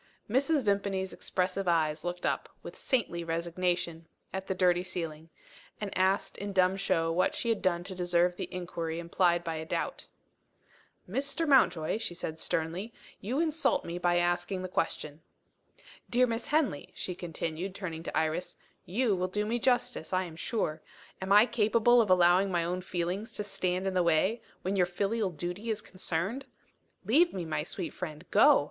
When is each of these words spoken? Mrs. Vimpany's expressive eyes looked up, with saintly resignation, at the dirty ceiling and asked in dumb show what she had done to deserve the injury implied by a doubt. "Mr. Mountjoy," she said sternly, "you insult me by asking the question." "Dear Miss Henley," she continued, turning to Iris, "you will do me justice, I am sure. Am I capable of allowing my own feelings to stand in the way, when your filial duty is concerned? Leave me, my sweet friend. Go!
Mrs. 0.27 0.63
Vimpany's 0.63 1.13
expressive 1.13 1.67
eyes 1.67 2.03
looked 2.03 2.25
up, 2.25 2.49
with 2.63 2.75
saintly 2.75 3.23
resignation, 3.23 4.07
at 4.33 4.47
the 4.47 4.55
dirty 4.55 4.83
ceiling 4.83 5.29
and 5.79 5.95
asked 5.95 6.39
in 6.39 6.53
dumb 6.53 6.75
show 6.75 7.11
what 7.11 7.35
she 7.35 7.49
had 7.49 7.61
done 7.61 7.83
to 7.83 7.93
deserve 7.93 8.35
the 8.35 8.45
injury 8.45 8.97
implied 8.97 9.43
by 9.43 9.57
a 9.57 9.63
doubt. 9.63 10.07
"Mr. 11.07 11.47
Mountjoy," 11.47 11.99
she 11.99 12.15
said 12.15 12.39
sternly, 12.39 12.91
"you 13.19 13.39
insult 13.39 13.85
me 13.85 13.99
by 13.99 14.17
asking 14.17 14.63
the 14.63 14.67
question." 14.67 15.21
"Dear 16.09 16.25
Miss 16.25 16.47
Henley," 16.47 16.91
she 16.95 17.13
continued, 17.13 17.75
turning 17.75 18.01
to 18.01 18.17
Iris, 18.17 18.55
"you 18.87 19.15
will 19.15 19.27
do 19.27 19.45
me 19.45 19.59
justice, 19.59 20.11
I 20.13 20.23
am 20.23 20.35
sure. 20.35 20.81
Am 21.21 21.31
I 21.31 21.45
capable 21.45 22.01
of 22.01 22.09
allowing 22.09 22.49
my 22.51 22.63
own 22.63 22.81
feelings 22.81 23.33
to 23.33 23.43
stand 23.43 23.85
in 23.85 23.93
the 23.93 24.01
way, 24.01 24.41
when 24.63 24.75
your 24.75 24.87
filial 24.87 25.29
duty 25.29 25.69
is 25.69 25.79
concerned? 25.79 26.47
Leave 27.05 27.35
me, 27.35 27.45
my 27.45 27.61
sweet 27.61 27.93
friend. 27.93 28.25
Go! 28.31 28.59